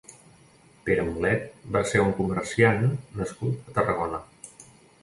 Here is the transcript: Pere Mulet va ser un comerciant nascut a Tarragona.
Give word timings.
Pere 0.87 1.03
Mulet 1.09 1.45
va 1.77 1.83
ser 1.91 2.01
un 2.07 2.17
comerciant 2.23 2.83
nascut 3.21 3.71
a 3.75 3.79
Tarragona. 3.79 4.27